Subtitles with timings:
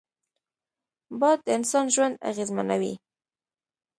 [1.19, 2.93] باد د انسان ژوند اغېزمنوي